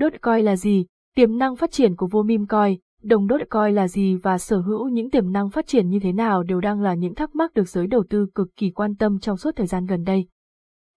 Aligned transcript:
Dogecoin 0.00 0.44
là 0.44 0.56
gì? 0.56 0.86
Tiềm 1.16 1.38
năng 1.38 1.56
phát 1.56 1.70
triển 1.70 1.96
của 1.96 2.06
vô 2.06 2.22
meme 2.22 2.44
coin, 2.48 2.78
đồng 3.02 3.28
Dogecoin 3.28 3.74
là 3.74 3.88
gì 3.88 4.16
và 4.16 4.38
sở 4.38 4.60
hữu 4.60 4.88
những 4.88 5.10
tiềm 5.10 5.32
năng 5.32 5.50
phát 5.50 5.66
triển 5.66 5.88
như 5.88 5.98
thế 6.00 6.12
nào 6.12 6.42
đều 6.42 6.60
đang 6.60 6.80
là 6.80 6.94
những 6.94 7.14
thắc 7.14 7.34
mắc 7.34 7.54
được 7.54 7.68
giới 7.68 7.86
đầu 7.86 8.04
tư 8.10 8.26
cực 8.34 8.48
kỳ 8.56 8.70
quan 8.70 8.96
tâm 8.96 9.18
trong 9.18 9.36
suốt 9.36 9.56
thời 9.56 9.66
gian 9.66 9.86
gần 9.86 10.04
đây. 10.04 10.26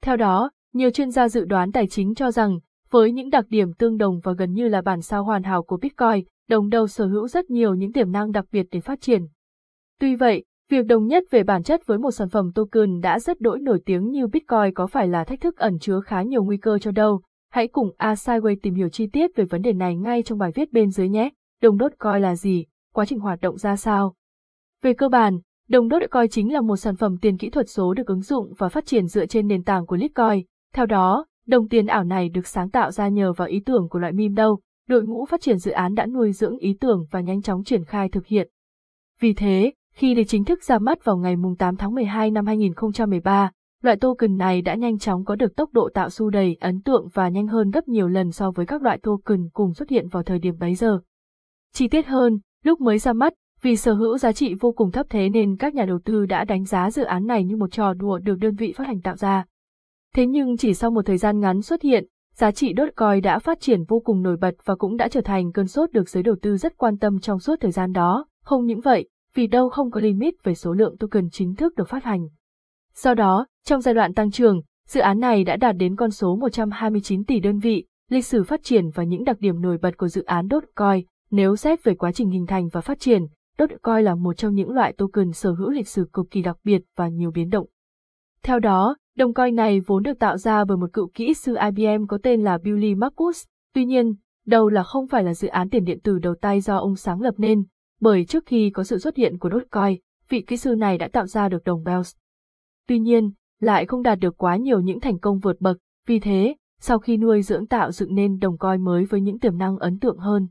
Theo 0.03 0.17
đó, 0.17 0.51
nhiều 0.73 0.89
chuyên 0.89 1.11
gia 1.11 1.29
dự 1.29 1.45
đoán 1.45 1.71
tài 1.71 1.87
chính 1.87 2.15
cho 2.15 2.31
rằng, 2.31 2.59
với 2.89 3.11
những 3.11 3.29
đặc 3.29 3.45
điểm 3.49 3.73
tương 3.73 3.97
đồng 3.97 4.19
và 4.23 4.33
gần 4.33 4.53
như 4.53 4.67
là 4.67 4.81
bản 4.81 5.01
sao 5.01 5.23
hoàn 5.23 5.43
hảo 5.43 5.63
của 5.63 5.77
Bitcoin, 5.77 6.25
đồng 6.49 6.69
đầu 6.69 6.87
sở 6.87 7.05
hữu 7.05 7.27
rất 7.27 7.49
nhiều 7.49 7.73
những 7.73 7.93
tiềm 7.93 8.11
năng 8.11 8.31
đặc 8.31 8.45
biệt 8.51 8.67
để 8.71 8.79
phát 8.79 9.01
triển. 9.01 9.21
Tuy 9.99 10.15
vậy, 10.15 10.43
việc 10.69 10.85
đồng 10.85 11.07
nhất 11.07 11.23
về 11.31 11.43
bản 11.43 11.63
chất 11.63 11.87
với 11.87 11.97
một 11.97 12.11
sản 12.11 12.29
phẩm 12.29 12.51
token 12.55 13.01
đã 13.01 13.19
rất 13.19 13.41
đỗi 13.41 13.59
nổi 13.59 13.81
tiếng 13.85 14.11
như 14.11 14.27
Bitcoin 14.27 14.73
có 14.75 14.87
phải 14.87 15.07
là 15.07 15.23
thách 15.23 15.41
thức 15.41 15.57
ẩn 15.57 15.79
chứa 15.79 16.01
khá 16.01 16.21
nhiều 16.21 16.43
nguy 16.43 16.57
cơ 16.57 16.77
cho 16.77 16.91
đâu. 16.91 17.21
Hãy 17.51 17.67
cùng 17.67 17.91
A 17.97 18.13
Sideway 18.13 18.55
tìm 18.61 18.73
hiểu 18.73 18.89
chi 18.89 19.07
tiết 19.07 19.35
về 19.35 19.45
vấn 19.45 19.61
đề 19.61 19.73
này 19.73 19.95
ngay 19.95 20.23
trong 20.23 20.37
bài 20.37 20.51
viết 20.55 20.71
bên 20.71 20.89
dưới 20.89 21.09
nhé. 21.09 21.29
Đồng 21.61 21.77
đốt 21.77 21.91
coi 21.97 22.19
là 22.19 22.35
gì? 22.35 22.65
Quá 22.93 23.05
trình 23.05 23.19
hoạt 23.19 23.41
động 23.41 23.57
ra 23.57 23.75
sao? 23.75 24.15
Về 24.81 24.93
cơ 24.93 25.09
bản, 25.09 25.39
đồng 25.69 25.87
đốt 25.87 26.01
coi 26.11 26.27
chính 26.27 26.53
là 26.53 26.61
một 26.61 26.75
sản 26.75 26.95
phẩm 26.95 27.17
tiền 27.21 27.37
kỹ 27.37 27.49
thuật 27.49 27.69
số 27.69 27.93
được 27.93 28.07
ứng 28.07 28.21
dụng 28.21 28.53
và 28.57 28.69
phát 28.69 28.85
triển 28.85 29.07
dựa 29.07 29.25
trên 29.25 29.47
nền 29.47 29.63
tảng 29.63 29.85
của 29.85 29.95
Litecoin. 29.95 30.45
Theo 30.73 30.85
đó, 30.85 31.25
đồng 31.47 31.67
tiền 31.67 31.87
ảo 31.87 32.03
này 32.03 32.29
được 32.29 32.47
sáng 32.47 32.69
tạo 32.69 32.91
ra 32.91 33.07
nhờ 33.07 33.33
vào 33.33 33.47
ý 33.47 33.61
tưởng 33.65 33.89
của 33.89 33.99
loại 33.99 34.13
meme 34.13 34.33
đâu. 34.33 34.59
Đội 34.87 35.03
ngũ 35.03 35.25
phát 35.25 35.41
triển 35.41 35.57
dự 35.57 35.71
án 35.71 35.95
đã 35.95 36.05
nuôi 36.05 36.31
dưỡng 36.31 36.57
ý 36.57 36.77
tưởng 36.79 37.05
và 37.11 37.21
nhanh 37.21 37.41
chóng 37.41 37.63
triển 37.63 37.83
khai 37.83 38.09
thực 38.09 38.25
hiện. 38.25 38.49
Vì 39.19 39.33
thế, 39.33 39.73
khi 39.93 40.15
để 40.15 40.23
chính 40.23 40.43
thức 40.43 40.63
ra 40.63 40.79
mắt 40.79 41.05
vào 41.05 41.17
ngày 41.17 41.35
8 41.59 41.75
tháng 41.75 41.95
12 41.95 42.31
năm 42.31 42.45
2013, 42.45 43.51
loại 43.81 43.97
token 43.97 44.37
này 44.37 44.61
đã 44.61 44.75
nhanh 44.75 44.97
chóng 44.97 45.25
có 45.25 45.35
được 45.35 45.55
tốc 45.55 45.73
độ 45.73 45.89
tạo 45.93 46.09
xu 46.09 46.29
đầy 46.29 46.57
ấn 46.59 46.81
tượng 46.81 47.07
và 47.13 47.29
nhanh 47.29 47.47
hơn 47.47 47.71
gấp 47.71 47.87
nhiều 47.87 48.07
lần 48.07 48.31
so 48.31 48.51
với 48.51 48.65
các 48.65 48.81
loại 48.81 48.97
token 48.97 49.49
cùng 49.53 49.73
xuất 49.73 49.89
hiện 49.89 50.07
vào 50.07 50.23
thời 50.23 50.39
điểm 50.39 50.55
bấy 50.59 50.75
giờ. 50.75 50.99
Chi 51.73 51.87
tiết 51.87 52.05
hơn, 52.05 52.39
lúc 52.63 52.81
mới 52.81 52.99
ra 52.99 53.13
mắt, 53.13 53.33
vì 53.61 53.75
sở 53.75 53.93
hữu 53.93 54.17
giá 54.17 54.31
trị 54.31 54.55
vô 54.59 54.71
cùng 54.71 54.91
thấp 54.91 55.05
thế 55.09 55.29
nên 55.29 55.57
các 55.57 55.73
nhà 55.73 55.85
đầu 55.85 55.99
tư 56.05 56.25
đã 56.25 56.45
đánh 56.45 56.65
giá 56.65 56.91
dự 56.91 57.03
án 57.03 57.25
này 57.25 57.45
như 57.45 57.57
một 57.57 57.71
trò 57.71 57.93
đùa 57.93 58.19
được 58.19 58.35
đơn 58.35 58.55
vị 58.55 58.73
phát 58.77 58.87
hành 58.87 59.01
tạo 59.01 59.15
ra. 59.15 59.45
Thế 60.15 60.25
nhưng 60.25 60.57
chỉ 60.57 60.73
sau 60.73 60.91
một 60.91 61.05
thời 61.05 61.17
gian 61.17 61.39
ngắn 61.39 61.61
xuất 61.61 61.81
hiện, 61.81 62.05
giá 62.35 62.51
trị 62.51 62.73
Dogecoin 62.77 63.21
đã 63.21 63.39
phát 63.39 63.59
triển 63.59 63.83
vô 63.83 63.99
cùng 63.99 64.21
nổi 64.21 64.37
bật 64.37 64.55
và 64.65 64.75
cũng 64.75 64.97
đã 64.97 65.07
trở 65.07 65.21
thành 65.21 65.51
cơn 65.51 65.67
sốt 65.67 65.91
được 65.91 66.09
giới 66.09 66.23
đầu 66.23 66.35
tư 66.41 66.57
rất 66.57 66.77
quan 66.77 66.97
tâm 66.97 67.19
trong 67.19 67.39
suốt 67.39 67.55
thời 67.59 67.71
gian 67.71 67.91
đó. 67.91 68.25
Không 68.43 68.65
những 68.65 68.81
vậy, 68.81 69.09
vì 69.35 69.47
đâu 69.47 69.69
không 69.69 69.91
có 69.91 70.01
limit 70.01 70.33
về 70.43 70.55
số 70.55 70.73
lượng 70.73 70.97
token 70.97 71.29
chính 71.29 71.55
thức 71.55 71.75
được 71.75 71.89
phát 71.89 72.03
hành. 72.03 72.27
Sau 72.93 73.15
đó, 73.15 73.45
trong 73.65 73.81
giai 73.81 73.93
đoạn 73.93 74.13
tăng 74.13 74.31
trưởng, 74.31 74.61
dự 74.87 75.01
án 75.01 75.19
này 75.19 75.43
đã 75.43 75.55
đạt 75.55 75.75
đến 75.77 75.95
con 75.95 76.11
số 76.11 76.35
129 76.35 77.25
tỷ 77.25 77.39
đơn 77.39 77.59
vị, 77.59 77.85
lịch 78.09 78.25
sử 78.25 78.43
phát 78.43 78.63
triển 78.63 78.89
và 78.89 79.03
những 79.03 79.23
đặc 79.23 79.39
điểm 79.39 79.61
nổi 79.61 79.77
bật 79.77 79.97
của 79.97 80.07
dự 80.07 80.23
án 80.23 80.47
Dogecoin, 80.51 81.05
nếu 81.31 81.55
xét 81.55 81.83
về 81.83 81.95
quá 81.95 82.11
trình 82.11 82.29
hình 82.29 82.45
thành 82.45 82.67
và 82.67 82.81
phát 82.81 82.99
triển, 82.99 83.25
Dogecoin 83.59 84.05
là 84.05 84.15
một 84.15 84.33
trong 84.33 84.55
những 84.55 84.69
loại 84.69 84.93
token 84.93 85.31
sở 85.31 85.51
hữu 85.51 85.69
lịch 85.69 85.87
sử 85.87 86.09
cực 86.13 86.25
kỳ 86.31 86.41
đặc 86.41 86.57
biệt 86.63 86.81
và 86.95 87.07
nhiều 87.07 87.31
biến 87.31 87.49
động. 87.49 87.67
Theo 88.43 88.59
đó, 88.59 88.95
đồng 89.17 89.33
coin 89.33 89.55
này 89.55 89.79
vốn 89.79 90.03
được 90.03 90.19
tạo 90.19 90.37
ra 90.37 90.65
bởi 90.65 90.77
một 90.77 90.93
cựu 90.93 91.07
kỹ 91.13 91.33
sư 91.33 91.55
IBM 91.55 92.05
có 92.07 92.17
tên 92.23 92.41
là 92.41 92.57
Billy 92.57 92.95
Marcus, 92.95 93.43
tuy 93.73 93.85
nhiên, 93.85 94.15
đầu 94.45 94.69
là 94.69 94.83
không 94.83 95.07
phải 95.07 95.23
là 95.23 95.33
dự 95.33 95.47
án 95.47 95.69
tiền 95.69 95.83
điện 95.83 95.99
tử 95.99 96.19
đầu 96.19 96.35
tay 96.41 96.61
do 96.61 96.77
ông 96.77 96.95
sáng 96.95 97.21
lập 97.21 97.33
nên, 97.37 97.63
bởi 98.01 98.25
trước 98.25 98.45
khi 98.45 98.69
có 98.69 98.83
sự 98.83 98.97
xuất 98.97 99.15
hiện 99.15 99.37
của 99.37 99.49
Dogecoin, 99.49 99.99
vị 100.29 100.41
kỹ 100.41 100.57
sư 100.57 100.75
này 100.75 100.97
đã 100.97 101.07
tạo 101.07 101.27
ra 101.27 101.49
được 101.49 101.63
đồng 101.63 101.83
Bells. 101.83 102.15
Tuy 102.87 102.99
nhiên, 102.99 103.31
lại 103.61 103.85
không 103.85 104.01
đạt 104.01 104.19
được 104.19 104.37
quá 104.37 104.55
nhiều 104.55 104.79
những 104.79 104.99
thành 104.99 105.19
công 105.19 105.39
vượt 105.39 105.61
bậc, 105.61 105.77
vì 106.07 106.19
thế, 106.19 106.55
sau 106.79 106.99
khi 106.99 107.17
nuôi 107.17 107.41
dưỡng 107.41 107.67
tạo 107.67 107.91
dựng 107.91 108.15
nên 108.15 108.39
đồng 108.39 108.57
coi 108.57 108.77
mới 108.77 109.05
với 109.05 109.21
những 109.21 109.39
tiềm 109.39 109.57
năng 109.57 109.77
ấn 109.77 109.99
tượng 109.99 110.17
hơn. 110.17 110.47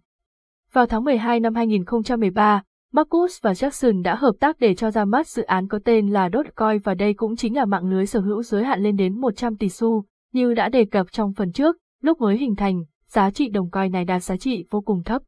Vào 0.73 0.87
tháng 0.87 1.05
12 1.05 1.41
năm 1.41 1.55
2013, 1.55 2.63
Marcus 2.93 3.39
và 3.43 3.53
Jackson 3.53 4.03
đã 4.03 4.15
hợp 4.15 4.33
tác 4.41 4.61
để 4.61 4.75
cho 4.75 4.91
ra 4.91 5.05
mắt 5.05 5.29
dự 5.29 5.43
án 5.43 5.69
có 5.69 5.79
tên 5.85 6.11
là 6.11 6.31
Dogecoin 6.33 6.79
và 6.85 6.95
đây 6.95 7.15
cũng 7.15 7.37
chính 7.37 7.57
là 7.57 7.65
mạng 7.65 7.91
lưới 7.91 8.07
sở 8.07 8.21
hữu 8.21 8.43
giới 8.43 8.65
hạn 8.65 8.83
lên 8.83 8.97
đến 8.97 9.21
100 9.21 9.57
tỷ 9.57 9.69
xu, 9.69 10.05
như 10.33 10.55
đã 10.55 10.69
đề 10.69 10.85
cập 10.85 11.13
trong 11.13 11.33
phần 11.33 11.53
trước, 11.53 11.77
lúc 12.03 12.21
mới 12.21 12.39
hình 12.39 12.57
thành, 12.57 12.83
giá 13.07 13.31
trị 13.31 13.49
đồng 13.49 13.71
coin 13.71 13.93
này 13.93 14.05
đạt 14.05 14.23
giá 14.23 14.37
trị 14.37 14.65
vô 14.71 14.81
cùng 14.81 15.03
thấp. 15.05 15.23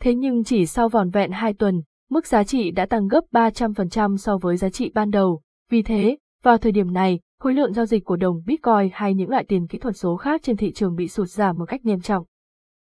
Thế 0.00 0.14
nhưng 0.14 0.44
chỉ 0.44 0.66
sau 0.66 0.88
vòn 0.88 1.10
vẹn 1.10 1.30
2 1.30 1.54
tuần, 1.54 1.82
mức 2.10 2.26
giá 2.26 2.44
trị 2.44 2.70
đã 2.70 2.86
tăng 2.86 3.08
gấp 3.08 3.20
300% 3.32 4.16
so 4.16 4.38
với 4.38 4.56
giá 4.56 4.70
trị 4.70 4.90
ban 4.94 5.10
đầu. 5.10 5.40
Vì 5.70 5.82
thế, 5.82 6.16
vào 6.44 6.58
thời 6.58 6.72
điểm 6.72 6.92
này, 6.92 7.20
khối 7.40 7.54
lượng 7.54 7.72
giao 7.72 7.86
dịch 7.86 8.04
của 8.04 8.16
đồng 8.16 8.42
Bitcoin 8.46 8.88
hay 8.92 9.14
những 9.14 9.30
loại 9.30 9.44
tiền 9.44 9.66
kỹ 9.66 9.78
thuật 9.78 9.96
số 9.96 10.16
khác 10.16 10.42
trên 10.42 10.56
thị 10.56 10.72
trường 10.72 10.96
bị 10.96 11.08
sụt 11.08 11.28
giảm 11.28 11.58
một 11.58 11.64
cách 11.68 11.84
nghiêm 11.84 12.00
trọng. 12.00 12.24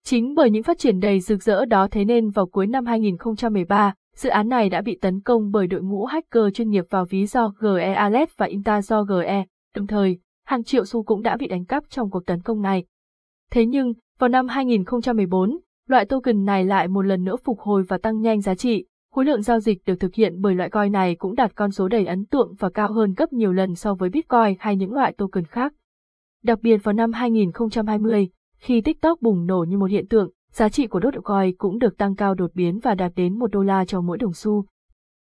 Chính 0.05 0.35
bởi 0.35 0.49
những 0.49 0.63
phát 0.63 0.79
triển 0.79 0.99
đầy 0.99 1.19
rực 1.19 1.43
rỡ 1.43 1.65
đó 1.65 1.87
thế 1.91 2.05
nên 2.05 2.29
vào 2.29 2.45
cuối 2.45 2.67
năm 2.67 2.85
2013, 2.85 3.93
dự 4.15 4.29
án 4.29 4.49
này 4.49 4.69
đã 4.69 4.81
bị 4.81 4.97
tấn 5.01 5.21
công 5.21 5.51
bởi 5.51 5.67
đội 5.67 5.81
ngũ 5.81 6.05
hacker 6.05 6.43
chuyên 6.53 6.69
nghiệp 6.69 6.85
vào 6.89 7.05
ví 7.05 7.25
do 7.25 7.53
GE 7.59 7.93
Alert 7.93 8.37
và 8.37 8.45
Inta 8.45 8.81
do 8.81 9.03
GE, 9.03 9.45
đồng 9.75 9.87
thời, 9.87 10.19
hàng 10.45 10.63
triệu 10.63 10.85
xu 10.85 11.03
cũng 11.03 11.21
đã 11.21 11.37
bị 11.37 11.47
đánh 11.47 11.65
cắp 11.65 11.83
trong 11.89 12.09
cuộc 12.09 12.25
tấn 12.25 12.41
công 12.41 12.61
này. 12.61 12.85
Thế 13.51 13.65
nhưng, 13.65 13.93
vào 14.19 14.27
năm 14.29 14.47
2014, 14.47 15.59
loại 15.87 16.05
token 16.05 16.45
này 16.45 16.65
lại 16.65 16.87
một 16.87 17.01
lần 17.01 17.23
nữa 17.23 17.35
phục 17.43 17.59
hồi 17.59 17.83
và 17.83 17.97
tăng 17.97 18.21
nhanh 18.21 18.41
giá 18.41 18.55
trị, 18.55 18.85
khối 19.11 19.25
lượng 19.25 19.41
giao 19.41 19.59
dịch 19.59 19.85
được 19.85 19.95
thực 19.99 20.13
hiện 20.13 20.41
bởi 20.41 20.55
loại 20.55 20.69
coin 20.69 20.91
này 20.91 21.15
cũng 21.15 21.35
đạt 21.35 21.55
con 21.55 21.71
số 21.71 21.87
đầy 21.87 22.05
ấn 22.05 22.25
tượng 22.25 22.53
và 22.59 22.69
cao 22.69 22.93
hơn 22.93 23.13
gấp 23.17 23.33
nhiều 23.33 23.53
lần 23.53 23.75
so 23.75 23.93
với 23.93 24.09
Bitcoin 24.09 24.55
hay 24.59 24.75
những 24.75 24.93
loại 24.93 25.13
token 25.13 25.45
khác. 25.45 25.73
Đặc 26.43 26.59
biệt 26.61 26.77
vào 26.77 26.93
năm 26.93 27.13
2020, 27.13 28.29
khi 28.57 28.81
TikTok 28.81 29.21
bùng 29.21 29.45
nổ 29.45 29.65
như 29.67 29.77
một 29.77 29.89
hiện 29.91 30.07
tượng, 30.07 30.29
giá 30.51 30.69
trị 30.69 30.87
của 30.87 30.99
Dogecoin 31.03 31.55
cũng 31.57 31.79
được 31.79 31.97
tăng 31.97 32.15
cao 32.15 32.33
đột 32.33 32.51
biến 32.53 32.79
và 32.79 32.95
đạt 32.95 33.11
đến 33.15 33.39
1 33.39 33.51
đô 33.51 33.63
la 33.63 33.85
cho 33.85 34.01
mỗi 34.01 34.17
đồng 34.17 34.33
xu. 34.33 34.65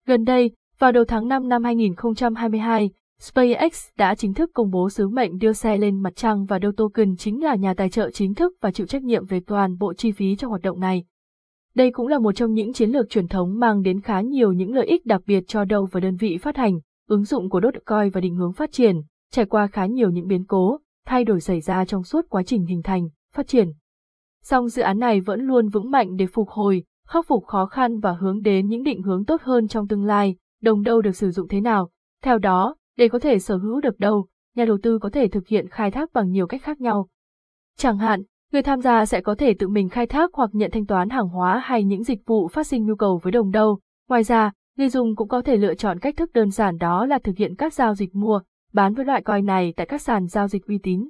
Gần 0.07 0.23
đây, 0.23 0.51
vào 0.79 0.91
đầu 0.91 1.05
tháng 1.05 1.27
5 1.27 1.49
năm 1.49 1.63
2022, 1.63 2.89
SpaceX 3.19 3.87
đã 3.97 4.15
chính 4.15 4.33
thức 4.33 4.49
công 4.53 4.71
bố 4.71 4.89
sứ 4.89 5.07
mệnh 5.07 5.37
đưa 5.37 5.53
xe 5.53 5.77
lên 5.77 6.01
mặt 6.01 6.15
trăng 6.15 6.45
và 6.45 6.59
Dogecoin 6.59 6.75
Token 6.75 7.15
chính 7.15 7.43
là 7.43 7.55
nhà 7.55 7.73
tài 7.73 7.89
trợ 7.89 8.11
chính 8.11 8.33
thức 8.33 8.53
và 8.61 8.71
chịu 8.71 8.87
trách 8.87 9.03
nhiệm 9.03 9.25
về 9.25 9.39
toàn 9.47 9.77
bộ 9.77 9.93
chi 9.93 10.11
phí 10.11 10.35
cho 10.35 10.47
hoạt 10.47 10.61
động 10.61 10.79
này. 10.79 11.03
Đây 11.79 11.91
cũng 11.91 12.07
là 12.07 12.19
một 12.19 12.31
trong 12.31 12.53
những 12.53 12.73
chiến 12.73 12.89
lược 12.89 13.09
truyền 13.09 13.27
thống 13.27 13.59
mang 13.59 13.81
đến 13.81 14.01
khá 14.01 14.21
nhiều 14.21 14.51
những 14.51 14.73
lợi 14.73 14.85
ích 14.85 15.05
đặc 15.05 15.21
biệt 15.25 15.43
cho 15.47 15.65
đầu 15.65 15.87
và 15.91 15.99
đơn 15.99 16.15
vị 16.15 16.37
phát 16.37 16.57
hành, 16.57 16.79
ứng 17.07 17.23
dụng 17.23 17.49
của 17.49 17.61
Dogecoin 17.61 18.09
và 18.09 18.21
định 18.21 18.35
hướng 18.35 18.53
phát 18.53 18.71
triển, 18.71 19.01
trải 19.31 19.45
qua 19.45 19.67
khá 19.67 19.85
nhiều 19.85 20.09
những 20.09 20.27
biến 20.27 20.45
cố, 20.45 20.79
thay 21.05 21.23
đổi 21.23 21.41
xảy 21.41 21.61
ra 21.61 21.85
trong 21.85 22.03
suốt 22.03 22.25
quá 22.29 22.43
trình 22.43 22.65
hình 22.65 22.81
thành 22.83 23.09
phát 23.33 23.47
triển. 23.47 23.71
Song 24.43 24.67
dự 24.67 24.81
án 24.81 24.99
này 24.99 25.21
vẫn 25.21 25.41
luôn 25.41 25.69
vững 25.69 25.91
mạnh 25.91 26.15
để 26.15 26.27
phục 26.27 26.49
hồi, 26.49 26.83
khắc 27.07 27.27
phục 27.27 27.45
khó 27.45 27.65
khăn 27.65 27.99
và 27.99 28.11
hướng 28.11 28.41
đến 28.41 28.67
những 28.67 28.83
định 28.83 29.01
hướng 29.01 29.25
tốt 29.25 29.41
hơn 29.41 29.67
trong 29.67 29.87
tương 29.87 30.05
lai, 30.05 30.35
đồng 30.61 30.83
đâu 30.83 31.01
được 31.01 31.15
sử 31.15 31.31
dụng 31.31 31.47
thế 31.47 31.61
nào. 31.61 31.89
Theo 32.23 32.37
đó, 32.37 32.75
để 32.97 33.07
có 33.07 33.19
thể 33.19 33.39
sở 33.39 33.57
hữu 33.57 33.81
được 33.81 33.99
đâu, 33.99 34.27
nhà 34.55 34.65
đầu 34.65 34.77
tư 34.83 34.99
có 34.99 35.09
thể 35.09 35.27
thực 35.27 35.47
hiện 35.47 35.67
khai 35.67 35.91
thác 35.91 36.13
bằng 36.13 36.31
nhiều 36.31 36.47
cách 36.47 36.61
khác 36.63 36.81
nhau. 36.81 37.07
Chẳng 37.77 37.97
hạn, 37.97 38.23
người 38.53 38.61
tham 38.61 38.81
gia 38.81 39.05
sẽ 39.05 39.21
có 39.21 39.35
thể 39.35 39.53
tự 39.53 39.67
mình 39.67 39.89
khai 39.89 40.07
thác 40.07 40.29
hoặc 40.33 40.49
nhận 40.53 40.71
thanh 40.71 40.85
toán 40.85 41.09
hàng 41.09 41.27
hóa 41.27 41.59
hay 41.65 41.83
những 41.83 42.03
dịch 42.03 42.25
vụ 42.25 42.47
phát 42.47 42.67
sinh 42.67 42.85
nhu 42.85 42.95
cầu 42.95 43.19
với 43.23 43.31
đồng 43.31 43.51
đâu. 43.51 43.79
Ngoài 44.09 44.23
ra, 44.23 44.51
người 44.77 44.89
dùng 44.89 45.15
cũng 45.15 45.27
có 45.27 45.41
thể 45.41 45.57
lựa 45.57 45.75
chọn 45.75 45.99
cách 45.99 46.17
thức 46.17 46.33
đơn 46.33 46.49
giản 46.49 46.77
đó 46.77 47.05
là 47.05 47.19
thực 47.19 47.37
hiện 47.37 47.55
các 47.55 47.73
giao 47.73 47.95
dịch 47.95 48.15
mua, 48.15 48.41
bán 48.73 48.93
với 48.93 49.05
loại 49.05 49.21
coin 49.21 49.45
này 49.45 49.73
tại 49.77 49.85
các 49.85 50.01
sàn 50.01 50.27
giao 50.27 50.47
dịch 50.47 50.67
uy 50.67 50.77
tín. 50.83 51.09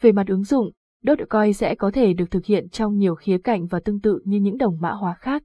Về 0.00 0.12
mặt 0.12 0.26
ứng 0.28 0.44
dụng, 0.44 0.70
Dogecoin 1.06 1.52
sẽ 1.52 1.74
có 1.74 1.90
thể 1.90 2.12
được 2.12 2.30
thực 2.30 2.44
hiện 2.44 2.68
trong 2.68 2.96
nhiều 2.96 3.14
khía 3.14 3.38
cạnh 3.38 3.66
và 3.66 3.80
tương 3.80 4.00
tự 4.00 4.20
như 4.24 4.40
những 4.40 4.58
đồng 4.58 4.76
mã 4.80 4.90
hóa 4.90 5.14
khác. 5.14 5.42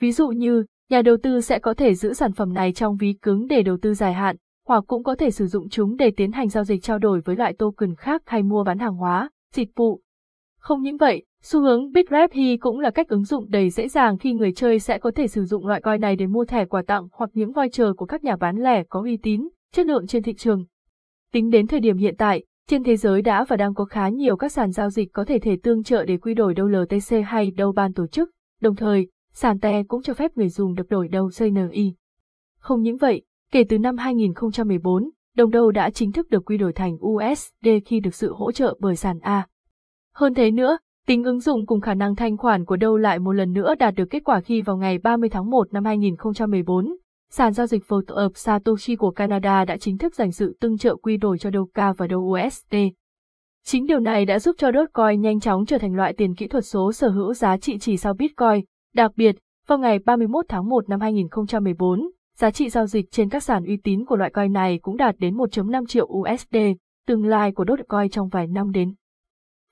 Ví 0.00 0.12
dụ 0.12 0.28
như, 0.28 0.64
nhà 0.90 1.02
đầu 1.02 1.16
tư 1.22 1.40
sẽ 1.40 1.58
có 1.58 1.74
thể 1.74 1.94
giữ 1.94 2.12
sản 2.12 2.32
phẩm 2.32 2.52
này 2.52 2.72
trong 2.72 2.96
ví 2.96 3.12
cứng 3.22 3.46
để 3.46 3.62
đầu 3.62 3.76
tư 3.82 3.94
dài 3.94 4.12
hạn, 4.12 4.36
hoặc 4.66 4.84
cũng 4.86 5.04
có 5.04 5.14
thể 5.14 5.30
sử 5.30 5.46
dụng 5.46 5.68
chúng 5.68 5.96
để 5.96 6.10
tiến 6.16 6.32
hành 6.32 6.48
giao 6.48 6.64
dịch 6.64 6.82
trao 6.82 6.98
đổi 6.98 7.20
với 7.20 7.36
loại 7.36 7.52
token 7.52 7.94
khác 7.94 8.22
hay 8.26 8.42
mua 8.42 8.64
bán 8.64 8.78
hàng 8.78 8.94
hóa, 8.94 9.30
dịch 9.54 9.68
vụ. 9.76 10.00
Không 10.58 10.82
những 10.82 10.96
vậy, 10.96 11.24
xu 11.42 11.60
hướng 11.60 11.92
Bitrep 11.92 12.32
He 12.32 12.56
cũng 12.56 12.80
là 12.80 12.90
cách 12.90 13.08
ứng 13.08 13.24
dụng 13.24 13.50
đầy 13.50 13.70
dễ 13.70 13.88
dàng 13.88 14.18
khi 14.18 14.32
người 14.32 14.52
chơi 14.52 14.78
sẽ 14.78 14.98
có 14.98 15.10
thể 15.10 15.26
sử 15.26 15.44
dụng 15.44 15.66
loại 15.66 15.80
coin 15.80 16.00
này 16.00 16.16
để 16.16 16.26
mua 16.26 16.44
thẻ 16.44 16.64
quà 16.64 16.82
tặng 16.86 17.08
hoặc 17.12 17.30
những 17.32 17.52
voucher 17.52 17.88
của 17.96 18.06
các 18.06 18.24
nhà 18.24 18.36
bán 18.36 18.56
lẻ 18.56 18.84
có 18.88 19.02
uy 19.02 19.16
tín, 19.16 19.48
chất 19.72 19.86
lượng 19.86 20.06
trên 20.06 20.22
thị 20.22 20.34
trường. 20.34 20.64
Tính 21.32 21.50
đến 21.50 21.66
thời 21.66 21.80
điểm 21.80 21.96
hiện 21.96 22.14
tại, 22.18 22.44
trên 22.68 22.84
thế 22.84 22.96
giới 22.96 23.22
đã 23.22 23.44
và 23.44 23.56
đang 23.56 23.74
có 23.74 23.84
khá 23.84 24.08
nhiều 24.08 24.36
các 24.36 24.52
sàn 24.52 24.72
giao 24.72 24.90
dịch 24.90 25.12
có 25.12 25.24
thể 25.24 25.38
thể 25.38 25.56
tương 25.62 25.82
trợ 25.82 26.04
để 26.04 26.16
quy 26.16 26.34
đổi 26.34 26.54
đâu 26.54 26.68
LTC 26.68 27.16
hay 27.26 27.50
đâu 27.50 27.72
ban 27.72 27.92
tổ 27.92 28.06
chức, 28.06 28.30
đồng 28.60 28.76
thời, 28.76 29.08
sàn 29.32 29.60
TE 29.60 29.82
cũng 29.82 30.02
cho 30.02 30.14
phép 30.14 30.36
người 30.36 30.48
dùng 30.48 30.74
được 30.74 30.88
đổi 30.88 31.08
đâu 31.08 31.30
CNI. 31.38 31.94
Không 32.58 32.82
những 32.82 32.96
vậy, 32.96 33.22
kể 33.52 33.64
từ 33.68 33.78
năm 33.78 33.96
2014, 33.96 35.10
đồng 35.36 35.50
đô 35.50 35.70
đã 35.70 35.90
chính 35.90 36.12
thức 36.12 36.30
được 36.30 36.44
quy 36.44 36.58
đổi 36.58 36.72
thành 36.72 36.96
USD 37.06 37.68
khi 37.84 38.00
được 38.00 38.14
sự 38.14 38.32
hỗ 38.34 38.52
trợ 38.52 38.76
bởi 38.80 38.96
sàn 38.96 39.18
A. 39.18 39.46
Hơn 40.18 40.34
thế 40.34 40.50
nữa, 40.50 40.78
tính 41.06 41.24
ứng 41.24 41.40
dụng 41.40 41.66
cùng 41.66 41.80
khả 41.80 41.94
năng 41.94 42.16
thanh 42.16 42.36
khoản 42.36 42.64
của 42.64 42.76
đâu 42.76 42.96
lại 42.96 43.18
một 43.18 43.32
lần 43.32 43.52
nữa 43.52 43.74
đạt 43.74 43.94
được 43.94 44.04
kết 44.10 44.24
quả 44.24 44.40
khi 44.40 44.62
vào 44.62 44.76
ngày 44.76 44.98
30 44.98 45.28
tháng 45.28 45.50
1 45.50 45.72
năm 45.72 45.84
2014, 45.84 46.96
Sàn 47.30 47.52
giao 47.52 47.66
dịch 47.66 47.88
Vote 47.88 48.14
of 48.14 48.30
Satoshi 48.34 48.96
của 48.96 49.10
Canada 49.10 49.64
đã 49.64 49.76
chính 49.76 49.98
thức 49.98 50.14
dành 50.14 50.32
sự 50.32 50.56
tương 50.60 50.78
trợ 50.78 50.96
quy 50.96 51.16
đổi 51.16 51.38
cho 51.38 51.50
Doca 51.50 51.92
và 51.92 52.06
USD. 52.16 52.74
Chính 53.64 53.86
điều 53.86 53.98
này 53.98 54.24
đã 54.24 54.38
giúp 54.38 54.56
cho 54.58 54.72
Dogecoin 54.72 55.20
nhanh 55.20 55.40
chóng 55.40 55.66
trở 55.66 55.78
thành 55.78 55.94
loại 55.94 56.12
tiền 56.12 56.34
kỹ 56.34 56.48
thuật 56.48 56.64
số 56.64 56.92
sở 56.92 57.08
hữu 57.08 57.34
giá 57.34 57.56
trị 57.56 57.78
chỉ 57.78 57.96
sau 57.96 58.14
Bitcoin. 58.14 58.64
Đặc 58.94 59.12
biệt, 59.16 59.36
vào 59.66 59.78
ngày 59.78 59.98
31 59.98 60.44
tháng 60.48 60.68
1 60.68 60.88
năm 60.88 61.00
2014, 61.00 62.10
giá 62.36 62.50
trị 62.50 62.68
giao 62.68 62.86
dịch 62.86 63.10
trên 63.10 63.28
các 63.28 63.42
sàn 63.42 63.64
uy 63.64 63.76
tín 63.76 64.04
của 64.04 64.16
loại 64.16 64.30
coin 64.30 64.52
này 64.52 64.78
cũng 64.82 64.96
đạt 64.96 65.14
đến 65.18 65.34
1.5 65.36 65.86
triệu 65.86 66.06
USD, 66.06 66.56
tương 67.06 67.24
lai 67.24 67.52
của 67.52 67.64
Dogecoin 67.68 68.10
trong 68.10 68.28
vài 68.28 68.46
năm 68.46 68.72
đến. 68.72 68.94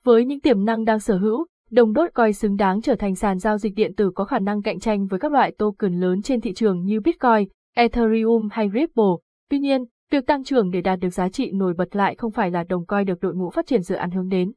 Với 0.07 0.25
những 0.25 0.39
tiềm 0.39 0.65
năng 0.65 0.85
đang 0.85 0.99
sở 0.99 1.17
hữu, 1.17 1.45
đồng 1.71 1.93
đốt 1.93 2.09
coi 2.13 2.33
xứng 2.33 2.55
đáng 2.55 2.81
trở 2.81 2.95
thành 2.95 3.15
sàn 3.15 3.39
giao 3.39 3.57
dịch 3.57 3.75
điện 3.75 3.95
tử 3.95 4.11
có 4.15 4.23
khả 4.23 4.39
năng 4.39 4.61
cạnh 4.61 4.79
tranh 4.79 5.07
với 5.07 5.19
các 5.19 5.31
loại 5.31 5.51
token 5.57 5.99
lớn 5.99 6.21
trên 6.21 6.41
thị 6.41 6.53
trường 6.53 6.85
như 6.85 6.99
Bitcoin, 6.99 7.47
Ethereum 7.75 8.47
hay 8.51 8.69
Ripple. 8.73 9.03
Tuy 9.49 9.59
nhiên, 9.59 9.85
việc 10.11 10.27
tăng 10.27 10.43
trưởng 10.43 10.71
để 10.71 10.81
đạt 10.81 10.99
được 10.99 11.09
giá 11.09 11.29
trị 11.29 11.51
nổi 11.51 11.73
bật 11.77 11.95
lại 11.95 12.15
không 12.15 12.31
phải 12.31 12.51
là 12.51 12.63
đồng 12.63 12.85
coi 12.85 13.03
được 13.03 13.19
đội 13.21 13.35
ngũ 13.35 13.49
phát 13.49 13.67
triển 13.67 13.81
dự 13.81 13.95
án 13.95 14.11
hướng 14.11 14.29
đến. 14.29 14.51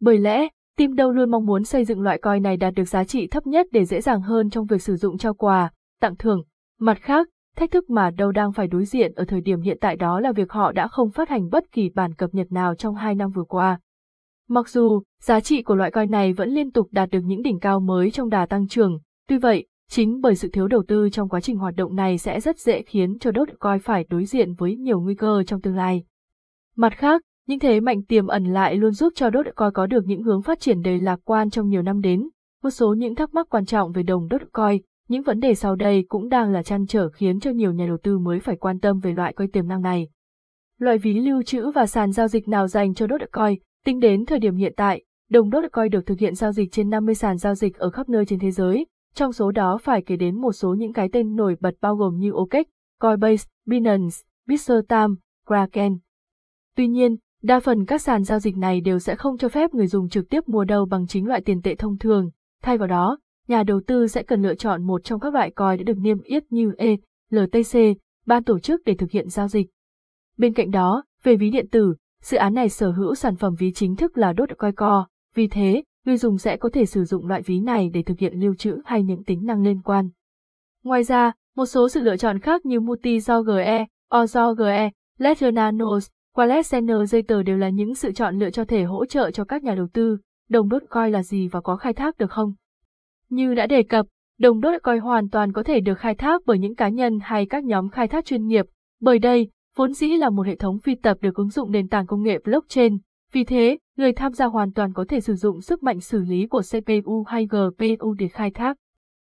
Bởi 0.00 0.18
lẽ, 0.18 0.48
team 0.78 0.94
đâu 0.94 1.12
luôn 1.12 1.30
mong 1.30 1.46
muốn 1.46 1.64
xây 1.64 1.84
dựng 1.84 2.00
loại 2.00 2.18
coi 2.18 2.40
này 2.40 2.56
đạt 2.56 2.74
được 2.74 2.88
giá 2.88 3.04
trị 3.04 3.26
thấp 3.26 3.46
nhất 3.46 3.66
để 3.72 3.84
dễ 3.84 4.00
dàng 4.00 4.20
hơn 4.22 4.50
trong 4.50 4.66
việc 4.66 4.82
sử 4.82 4.96
dụng 4.96 5.18
trao 5.18 5.34
quà, 5.34 5.70
tặng 6.00 6.16
thưởng. 6.16 6.42
Mặt 6.80 6.98
khác, 7.00 7.28
thách 7.56 7.70
thức 7.70 7.90
mà 7.90 8.10
đâu 8.10 8.32
đang 8.32 8.52
phải 8.52 8.66
đối 8.66 8.84
diện 8.84 9.12
ở 9.14 9.24
thời 9.24 9.40
điểm 9.40 9.60
hiện 9.60 9.78
tại 9.80 9.96
đó 9.96 10.20
là 10.20 10.32
việc 10.32 10.52
họ 10.52 10.72
đã 10.72 10.88
không 10.88 11.10
phát 11.10 11.28
hành 11.28 11.48
bất 11.50 11.72
kỳ 11.72 11.90
bản 11.94 12.14
cập 12.14 12.34
nhật 12.34 12.52
nào 12.52 12.74
trong 12.74 12.94
hai 12.94 13.14
năm 13.14 13.30
vừa 13.30 13.44
qua. 13.44 13.80
Mặc 14.52 14.68
dù, 14.68 15.02
giá 15.22 15.40
trị 15.40 15.62
của 15.62 15.74
loại 15.74 15.90
coin 15.90 16.10
này 16.10 16.32
vẫn 16.32 16.50
liên 16.50 16.70
tục 16.70 16.88
đạt 16.90 17.10
được 17.10 17.20
những 17.24 17.42
đỉnh 17.42 17.58
cao 17.58 17.80
mới 17.80 18.10
trong 18.10 18.28
đà 18.28 18.46
tăng 18.46 18.68
trưởng, 18.68 18.98
tuy 19.28 19.38
vậy, 19.38 19.66
chính 19.88 20.20
bởi 20.20 20.34
sự 20.34 20.48
thiếu 20.52 20.68
đầu 20.68 20.82
tư 20.88 21.08
trong 21.10 21.28
quá 21.28 21.40
trình 21.40 21.56
hoạt 21.56 21.74
động 21.76 21.96
này 21.96 22.18
sẽ 22.18 22.40
rất 22.40 22.58
dễ 22.58 22.82
khiến 22.82 23.18
cho 23.18 23.30
Dogecoin 23.34 23.78
phải 23.78 24.06
đối 24.10 24.24
diện 24.24 24.54
với 24.54 24.76
nhiều 24.76 25.00
nguy 25.00 25.14
cơ 25.14 25.42
trong 25.46 25.60
tương 25.60 25.76
lai. 25.76 26.04
Mặt 26.76 26.92
khác, 26.96 27.22
những 27.46 27.58
thế 27.58 27.80
mạnh 27.80 28.02
tiềm 28.02 28.26
ẩn 28.26 28.44
lại 28.44 28.74
luôn 28.74 28.92
giúp 28.92 29.12
cho 29.16 29.30
Dogecoin 29.30 29.72
có 29.74 29.86
được 29.86 30.04
những 30.06 30.22
hướng 30.22 30.42
phát 30.42 30.60
triển 30.60 30.82
đầy 30.82 31.00
lạc 31.00 31.20
quan 31.24 31.50
trong 31.50 31.68
nhiều 31.68 31.82
năm 31.82 32.00
đến. 32.00 32.28
Một 32.62 32.70
số 32.70 32.94
những 32.94 33.14
thắc 33.14 33.34
mắc 33.34 33.46
quan 33.50 33.64
trọng 33.64 33.92
về 33.92 34.02
đồng 34.02 34.28
Dogecoin, 34.30 34.82
những 35.08 35.22
vấn 35.22 35.40
đề 35.40 35.54
sau 35.54 35.76
đây 35.76 36.04
cũng 36.08 36.28
đang 36.28 36.52
là 36.52 36.62
chăn 36.62 36.86
trở 36.86 37.08
khiến 37.08 37.40
cho 37.40 37.50
nhiều 37.50 37.72
nhà 37.72 37.86
đầu 37.86 37.98
tư 38.02 38.18
mới 38.18 38.40
phải 38.40 38.56
quan 38.56 38.80
tâm 38.80 38.98
về 38.98 39.12
loại 39.12 39.32
coin 39.32 39.50
tiềm 39.50 39.68
năng 39.68 39.82
này. 39.82 40.08
Loại 40.78 40.98
ví 40.98 41.14
lưu 41.14 41.42
trữ 41.42 41.70
và 41.70 41.86
sàn 41.86 42.12
giao 42.12 42.28
dịch 42.28 42.48
nào 42.48 42.68
dành 42.68 42.94
cho 42.94 43.06
Dogecoin, 43.06 43.58
tính 43.84 44.00
đến 44.00 44.24
thời 44.24 44.38
điểm 44.38 44.56
hiện 44.56 44.72
tại, 44.76 45.04
đồng 45.30 45.50
Dogecoin 45.50 45.90
được 45.90 46.06
thực 46.06 46.18
hiện 46.18 46.34
giao 46.34 46.52
dịch 46.52 46.72
trên 46.72 46.90
50 46.90 47.14
sàn 47.14 47.36
giao 47.38 47.54
dịch 47.54 47.76
ở 47.76 47.90
khắp 47.90 48.08
nơi 48.08 48.24
trên 48.24 48.38
thế 48.38 48.50
giới, 48.50 48.86
trong 49.14 49.32
số 49.32 49.50
đó 49.50 49.78
phải 49.82 50.02
kể 50.02 50.16
đến 50.16 50.40
một 50.40 50.52
số 50.52 50.74
những 50.74 50.92
cái 50.92 51.08
tên 51.12 51.36
nổi 51.36 51.56
bật 51.60 51.74
bao 51.80 51.96
gồm 51.96 52.18
như 52.18 52.30
OKEx, 52.32 52.66
Coinbase, 53.00 53.48
Binance, 53.66 54.16
Bitstamp, 54.48 55.18
Kraken. 55.46 55.98
Tuy 56.76 56.88
nhiên, 56.88 57.16
đa 57.42 57.60
phần 57.60 57.84
các 57.84 58.02
sàn 58.02 58.24
giao 58.24 58.38
dịch 58.38 58.56
này 58.56 58.80
đều 58.80 58.98
sẽ 58.98 59.14
không 59.14 59.38
cho 59.38 59.48
phép 59.48 59.74
người 59.74 59.86
dùng 59.86 60.08
trực 60.08 60.28
tiếp 60.28 60.48
mua 60.48 60.64
đâu 60.64 60.86
bằng 60.86 61.06
chính 61.06 61.26
loại 61.26 61.40
tiền 61.40 61.62
tệ 61.62 61.74
thông 61.74 61.98
thường. 61.98 62.30
Thay 62.62 62.78
vào 62.78 62.88
đó, 62.88 63.18
nhà 63.48 63.62
đầu 63.62 63.80
tư 63.86 64.06
sẽ 64.06 64.22
cần 64.22 64.42
lựa 64.42 64.54
chọn 64.54 64.82
một 64.82 65.04
trong 65.04 65.20
các 65.20 65.34
loại 65.34 65.50
coin 65.50 65.76
đã 65.76 65.82
được 65.82 65.98
niêm 65.98 66.22
yết 66.22 66.52
như 66.52 66.72
E, 66.78 66.96
LTC, 67.30 67.78
ban 68.26 68.44
tổ 68.44 68.58
chức 68.58 68.80
để 68.84 68.94
thực 68.94 69.10
hiện 69.10 69.28
giao 69.28 69.48
dịch. 69.48 69.66
Bên 70.36 70.52
cạnh 70.52 70.70
đó, 70.70 71.04
về 71.22 71.36
ví 71.36 71.50
điện 71.50 71.68
tử, 71.70 71.94
dự 72.22 72.36
án 72.36 72.54
này 72.54 72.68
sở 72.68 72.90
hữu 72.90 73.14
sản 73.14 73.36
phẩm 73.36 73.54
ví 73.58 73.72
chính 73.72 73.96
thức 73.96 74.18
là 74.18 74.32
đốt 74.32 74.48
coi 74.58 74.72
co, 74.72 75.06
vì 75.34 75.48
thế, 75.48 75.82
người 76.04 76.16
dùng 76.16 76.38
sẽ 76.38 76.56
có 76.56 76.68
thể 76.72 76.86
sử 76.86 77.04
dụng 77.04 77.26
loại 77.26 77.42
ví 77.42 77.60
này 77.60 77.90
để 77.94 78.02
thực 78.02 78.18
hiện 78.18 78.40
lưu 78.40 78.54
trữ 78.54 78.78
hay 78.84 79.02
những 79.02 79.24
tính 79.24 79.46
năng 79.46 79.62
liên 79.62 79.82
quan. 79.84 80.08
Ngoài 80.84 81.04
ra, 81.04 81.32
một 81.56 81.66
số 81.66 81.88
sự 81.88 82.00
lựa 82.00 82.16
chọn 82.16 82.38
khác 82.38 82.66
như 82.66 82.80
Multi 82.80 83.20
do 83.20 83.42
GE, 83.42 83.86
O 84.08 84.26
do 84.26 84.54
GE, 84.54 84.90
Ledger 85.18 85.54
Nanos, 85.54 86.08
Wallet 86.36 87.22
tờ 87.28 87.42
đều 87.42 87.56
là 87.56 87.68
những 87.68 87.94
sự 87.94 88.12
chọn 88.12 88.38
lựa 88.38 88.50
cho 88.50 88.64
thể 88.64 88.82
hỗ 88.82 89.06
trợ 89.06 89.30
cho 89.30 89.44
các 89.44 89.62
nhà 89.62 89.74
đầu 89.74 89.86
tư. 89.92 90.18
Đồng 90.48 90.68
Dogecoin 90.68 91.12
là 91.12 91.22
gì 91.22 91.48
và 91.48 91.60
có 91.60 91.76
khai 91.76 91.92
thác 91.92 92.18
được 92.18 92.30
không? 92.30 92.54
Như 93.28 93.54
đã 93.54 93.66
đề 93.66 93.82
cập, 93.82 94.06
đồng 94.38 94.60
Dogecoin 94.60 95.00
hoàn 95.00 95.28
toàn 95.28 95.52
có 95.52 95.62
thể 95.62 95.80
được 95.80 95.98
khai 95.98 96.14
thác 96.14 96.42
bởi 96.46 96.58
những 96.58 96.74
cá 96.74 96.88
nhân 96.88 97.18
hay 97.22 97.46
các 97.46 97.64
nhóm 97.64 97.88
khai 97.88 98.08
thác 98.08 98.24
chuyên 98.24 98.46
nghiệp, 98.46 98.66
bởi 99.00 99.18
đây, 99.18 99.50
vốn 99.76 99.92
dĩ 99.92 100.16
là 100.16 100.30
một 100.30 100.46
hệ 100.46 100.56
thống 100.56 100.78
phi 100.78 100.94
tập 100.94 101.18
được 101.20 101.34
ứng 101.34 101.50
dụng 101.50 101.70
nền 101.70 101.88
tảng 101.88 102.06
công 102.06 102.22
nghệ 102.22 102.38
blockchain, 102.44 102.98
vì 103.32 103.44
thế, 103.44 103.78
người 103.96 104.12
tham 104.12 104.32
gia 104.32 104.46
hoàn 104.46 104.72
toàn 104.72 104.92
có 104.92 105.04
thể 105.08 105.20
sử 105.20 105.34
dụng 105.34 105.60
sức 105.60 105.82
mạnh 105.82 106.00
xử 106.00 106.20
lý 106.20 106.46
của 106.46 106.62
CPU 106.72 107.24
hay 107.28 107.46
GPU 107.46 108.14
để 108.18 108.28
khai 108.28 108.50
thác. 108.50 108.76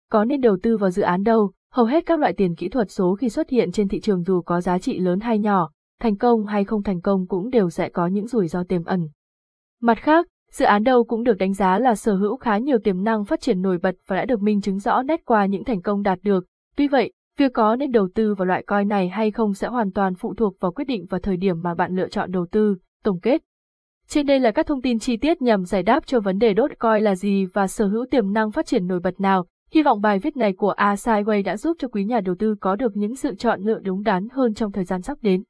Có 0.09 0.25
nên 0.25 0.41
đầu 0.41 0.57
tư 0.63 0.77
vào 0.77 0.89
dự 0.89 1.01
án 1.01 1.23
đâu, 1.23 1.51
hầu 1.71 1.85
hết 1.85 2.05
các 2.05 2.19
loại 2.19 2.33
tiền 2.33 2.55
kỹ 2.55 2.69
thuật 2.69 2.91
số 2.91 3.15
khi 3.15 3.29
xuất 3.29 3.49
hiện 3.49 3.71
trên 3.71 3.87
thị 3.87 3.99
trường 3.99 4.23
dù 4.23 4.41
có 4.41 4.61
giá 4.61 4.79
trị 4.79 4.99
lớn 4.99 5.19
hay 5.19 5.39
nhỏ, 5.39 5.69
thành 5.99 6.17
công 6.17 6.45
hay 6.45 6.63
không 6.63 6.83
thành 6.83 7.01
công 7.01 7.27
cũng 7.27 7.49
đều 7.49 7.69
sẽ 7.69 7.89
có 7.89 8.07
những 8.07 8.27
rủi 8.27 8.47
ro 8.47 8.63
tiềm 8.63 8.83
ẩn. 8.83 9.07
Mặt 9.81 9.97
khác, 9.97 10.27
dự 10.51 10.65
án 10.65 10.83
đâu 10.83 11.03
cũng 11.03 11.23
được 11.23 11.37
đánh 11.37 11.53
giá 11.53 11.79
là 11.79 11.95
sở 11.95 12.15
hữu 12.15 12.37
khá 12.37 12.57
nhiều 12.57 12.77
tiềm 12.83 13.03
năng 13.03 13.25
phát 13.25 13.41
triển 13.41 13.61
nổi 13.61 13.77
bật 13.77 13.95
và 14.07 14.15
đã 14.15 14.25
được 14.25 14.41
minh 14.41 14.61
chứng 14.61 14.79
rõ 14.79 15.03
nét 15.03 15.21
qua 15.25 15.45
những 15.45 15.63
thành 15.63 15.81
công 15.81 16.01
đạt 16.01 16.19
được. 16.21 16.45
Tuy 16.75 16.87
vậy, 16.87 17.13
việc 17.41 17.53
có 17.53 17.75
nên 17.75 17.91
đầu 17.91 18.09
tư 18.15 18.33
vào 18.33 18.45
loại 18.45 18.63
coin 18.63 18.87
này 18.87 19.09
hay 19.09 19.31
không 19.31 19.53
sẽ 19.53 19.67
hoàn 19.67 19.91
toàn 19.91 20.15
phụ 20.15 20.33
thuộc 20.33 20.59
vào 20.59 20.71
quyết 20.71 20.85
định 20.85 21.05
và 21.09 21.19
thời 21.23 21.37
điểm 21.37 21.61
mà 21.61 21.75
bạn 21.75 21.95
lựa 21.95 22.07
chọn 22.07 22.31
đầu 22.31 22.45
tư. 22.51 22.75
Tổng 23.03 23.19
kết 23.19 23.41
trên 24.07 24.25
đây 24.25 24.39
là 24.39 24.51
các 24.51 24.67
thông 24.67 24.81
tin 24.81 24.99
chi 24.99 25.17
tiết 25.17 25.41
nhằm 25.41 25.65
giải 25.65 25.83
đáp 25.83 26.05
cho 26.05 26.19
vấn 26.19 26.37
đề 26.37 26.53
đốt 26.53 26.71
coin 26.79 27.03
là 27.03 27.15
gì 27.15 27.45
và 27.45 27.67
sở 27.67 27.87
hữu 27.87 28.05
tiềm 28.11 28.33
năng 28.33 28.51
phát 28.51 28.65
triển 28.65 28.87
nổi 28.87 28.99
bật 28.99 29.19
nào. 29.19 29.45
Hy 29.71 29.83
vọng 29.83 30.01
bài 30.01 30.19
viết 30.19 30.37
này 30.37 30.53
của 30.53 30.69
A 30.69 30.93
Sideway 30.93 31.43
đã 31.43 31.57
giúp 31.57 31.77
cho 31.79 31.87
quý 31.87 32.05
nhà 32.05 32.19
đầu 32.19 32.35
tư 32.39 32.55
có 32.59 32.75
được 32.75 32.91
những 32.95 33.15
sự 33.15 33.35
chọn 33.35 33.61
lựa 33.61 33.79
đúng 33.79 34.03
đắn 34.03 34.27
hơn 34.31 34.53
trong 34.53 34.71
thời 34.71 34.83
gian 34.83 35.01
sắp 35.01 35.17
đến. 35.21 35.43